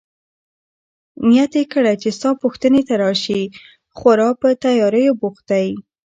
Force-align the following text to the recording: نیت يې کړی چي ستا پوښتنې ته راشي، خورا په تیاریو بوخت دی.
نیت 1.27 1.53
يې 1.59 1.63
کړی 1.73 1.95
چي 2.01 2.09
ستا 2.17 2.29
پوښتنې 2.43 2.81
ته 2.87 2.93
راشي، 3.01 3.41
خورا 3.97 4.29
په 4.39 4.47
تیاریو 4.63 5.17
بوخت 5.21 5.43
دی. 5.51 5.67